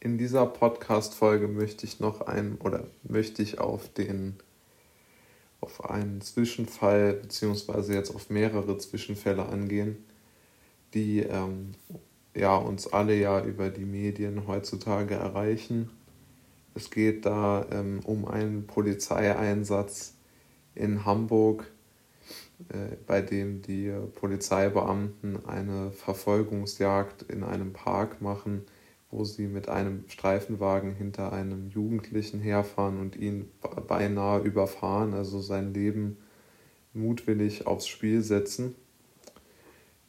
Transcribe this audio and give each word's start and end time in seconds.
In 0.00 0.16
dieser 0.16 0.46
Podcast-Folge 0.46 1.48
möchte 1.48 1.84
ich 1.84 1.98
noch 1.98 2.20
ein 2.20 2.56
oder 2.62 2.84
möchte 3.02 3.42
ich 3.42 3.58
auf 3.58 3.92
den 3.92 4.36
auf 5.60 5.90
einen 5.90 6.20
Zwischenfall 6.20 7.14
beziehungsweise 7.14 7.94
jetzt 7.94 8.14
auf 8.14 8.30
mehrere 8.30 8.78
Zwischenfälle 8.78 9.46
angehen, 9.46 9.96
die 10.94 11.18
ähm, 11.18 11.74
ja 12.32 12.54
uns 12.54 12.86
alle 12.86 13.16
ja 13.16 13.44
über 13.44 13.70
die 13.70 13.84
Medien 13.84 14.46
heutzutage 14.46 15.16
erreichen. 15.16 15.90
Es 16.76 16.92
geht 16.92 17.26
da 17.26 17.66
ähm, 17.72 17.98
um 18.04 18.24
einen 18.24 18.68
Polizeieinsatz 18.68 20.14
in 20.76 21.04
Hamburg, 21.06 21.68
äh, 22.68 22.94
bei 23.04 23.20
dem 23.20 23.62
die 23.62 23.92
Polizeibeamten 24.14 25.44
eine 25.44 25.90
Verfolgungsjagd 25.90 27.22
in 27.22 27.42
einem 27.42 27.72
Park 27.72 28.22
machen 28.22 28.64
wo 29.10 29.24
sie 29.24 29.46
mit 29.46 29.68
einem 29.68 30.04
Streifenwagen 30.08 30.94
hinter 30.94 31.32
einem 31.32 31.70
Jugendlichen 31.70 32.40
herfahren 32.40 33.00
und 33.00 33.16
ihn 33.16 33.50
beinahe 33.86 34.40
überfahren, 34.40 35.14
also 35.14 35.40
sein 35.40 35.72
Leben 35.72 36.18
mutwillig 36.92 37.66
aufs 37.66 37.86
Spiel 37.86 38.22
setzen, 38.22 38.74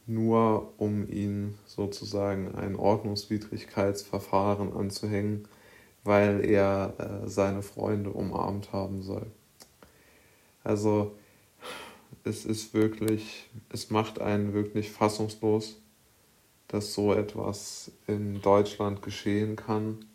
nur 0.06 0.74
um 0.78 1.08
ihn 1.08 1.56
sozusagen 1.66 2.56
ein 2.56 2.76
Ordnungswidrigkeitsverfahren 2.76 4.74
anzuhängen, 4.74 5.48
weil 6.04 6.44
er 6.46 6.94
äh, 6.98 7.30
seine 7.30 7.62
Freunde 7.62 8.10
umarmt 8.10 8.74
haben 8.74 9.02
soll. 9.02 9.28
Also 10.64 11.16
es 12.24 12.46
ist 12.46 12.74
wirklich, 12.74 13.50
es 13.72 13.92
macht 13.92 14.20
einen 14.20 14.54
wirklich 14.54 14.92
fassungslos 14.92 15.80
dass 16.70 16.94
so 16.94 17.14
etwas 17.14 17.92
in 18.08 18.42
Deutschland 18.42 19.02
geschehen 19.02 19.56
kann. 19.56 20.06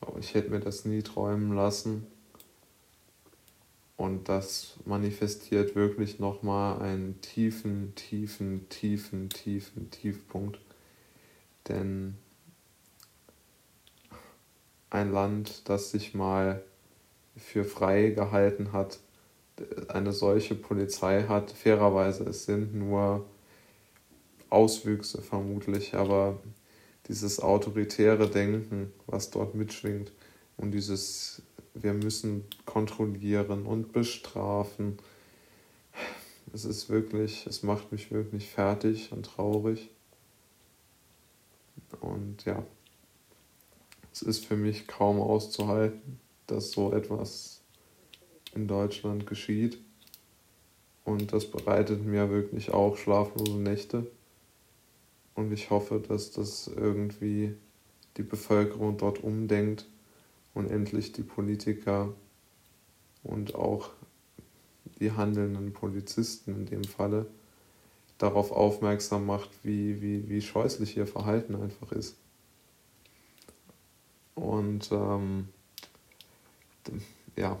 Aber 0.00 0.18
ich 0.18 0.34
hätte 0.34 0.50
mir 0.50 0.60
das 0.60 0.84
nie 0.84 1.02
träumen 1.02 1.54
lassen. 1.54 2.06
Und 3.96 4.28
das 4.28 4.78
manifestiert 4.84 5.76
wirklich 5.76 6.18
nochmal 6.18 6.82
einen 6.82 7.20
tiefen, 7.20 7.94
tiefen, 7.94 8.68
tiefen, 8.68 9.28
tiefen 9.28 9.90
Tiefpunkt. 9.90 10.58
Denn 11.68 12.16
ein 14.90 15.12
Land, 15.12 15.68
das 15.68 15.90
sich 15.90 16.14
mal 16.14 16.62
für 17.36 17.64
frei 17.64 18.10
gehalten 18.10 18.72
hat, 18.72 18.98
eine 19.88 20.12
solche 20.12 20.54
Polizei 20.54 21.24
hat, 21.24 21.50
fairerweise, 21.50 22.24
es 22.24 22.46
sind 22.46 22.74
nur 22.74 23.26
Auswüchse 24.54 25.20
vermutlich, 25.20 25.94
aber 25.94 26.38
dieses 27.08 27.40
autoritäre 27.40 28.30
Denken, 28.30 28.92
was 29.06 29.30
dort 29.30 29.54
mitschwingt 29.54 30.12
und 30.56 30.70
dieses 30.70 31.42
wir 31.74 31.92
müssen 31.92 32.44
kontrollieren 32.66 33.66
und 33.66 33.92
bestrafen, 33.92 34.98
es 36.52 36.64
ist 36.64 36.88
wirklich, 36.88 37.46
es 37.46 37.64
macht 37.64 37.90
mich 37.90 38.12
wirklich 38.12 38.48
fertig 38.48 39.10
und 39.10 39.26
traurig. 39.26 39.90
Und 42.00 42.44
ja, 42.44 42.64
es 44.12 44.22
ist 44.22 44.46
für 44.46 44.56
mich 44.56 44.86
kaum 44.86 45.20
auszuhalten, 45.20 46.20
dass 46.46 46.70
so 46.70 46.92
etwas 46.92 47.60
in 48.54 48.68
Deutschland 48.68 49.26
geschieht. 49.26 49.78
Und 51.04 51.32
das 51.32 51.50
bereitet 51.50 52.04
mir 52.04 52.30
wirklich 52.30 52.72
auch 52.72 52.96
schlaflose 52.96 53.58
Nächte. 53.58 54.06
Und 55.34 55.52
ich 55.52 55.70
hoffe, 55.70 56.00
dass 56.00 56.30
das 56.30 56.68
irgendwie 56.68 57.54
die 58.16 58.22
Bevölkerung 58.22 58.96
dort 58.96 59.22
umdenkt 59.22 59.86
und 60.54 60.70
endlich 60.70 61.12
die 61.12 61.22
Politiker 61.22 62.12
und 63.24 63.54
auch 63.54 63.90
die 65.00 65.12
handelnden 65.12 65.72
Polizisten 65.72 66.54
in 66.54 66.66
dem 66.66 66.84
Falle 66.84 67.26
darauf 68.18 68.52
aufmerksam 68.52 69.26
macht, 69.26 69.50
wie, 69.64 70.00
wie, 70.00 70.28
wie 70.28 70.40
scheußlich 70.40 70.96
ihr 70.96 71.06
Verhalten 71.06 71.56
einfach 71.56 71.90
ist. 71.90 72.16
Und 74.36 74.90
ähm, 74.92 75.48
ja, 77.36 77.58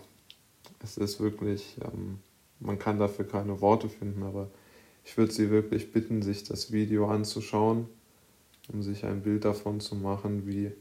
es 0.82 0.96
ist 0.96 1.20
wirklich, 1.20 1.76
ähm, 1.82 2.18
man 2.60 2.78
kann 2.78 2.98
dafür 2.98 3.26
keine 3.26 3.60
Worte 3.60 3.88
finden, 3.88 4.22
aber 4.22 4.48
ich 5.04 5.16
würde 5.16 5.32
Sie 5.32 5.50
wirklich 5.50 5.92
bitten, 5.92 6.22
sich 6.22 6.44
das 6.44 6.72
Video 6.72 7.06
anzuschauen, 7.08 7.86
um 8.72 8.82
sich 8.82 9.04
ein 9.04 9.22
Bild 9.22 9.44
davon 9.44 9.80
zu 9.80 9.94
machen, 9.94 10.46
wie, 10.46 10.72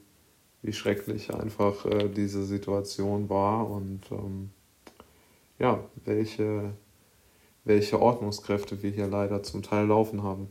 wie 0.61 0.73
schrecklich 0.73 1.33
einfach 1.33 1.85
äh, 1.85 2.09
diese 2.09 2.43
Situation 2.43 3.29
war 3.29 3.69
und 3.69 4.01
ähm, 4.11 4.49
ja, 5.59 5.83
welche, 6.05 6.73
welche 7.63 8.01
Ordnungskräfte 8.01 8.81
wir 8.81 8.91
hier 8.91 9.07
leider 9.07 9.43
zum 9.43 9.61
Teil 9.61 9.87
laufen 9.87 10.23
haben. 10.23 10.47